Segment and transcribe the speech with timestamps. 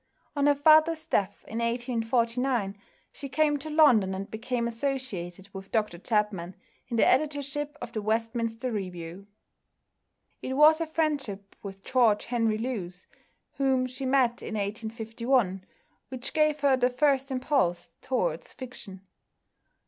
[0.35, 2.75] On her father's death, in 1849,
[3.11, 6.55] she came to London and became associated with Dr Chapman
[6.87, 9.27] in the editorship of the Westminster Review.
[10.41, 13.05] It was her friendship with George Henry Lewes,
[13.57, 15.63] whom she met in 1851,
[16.09, 19.01] which gave her the first impulse towards fiction.